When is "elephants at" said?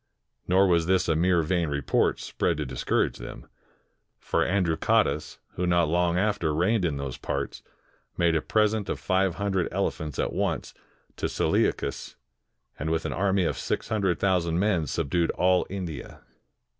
9.71-10.33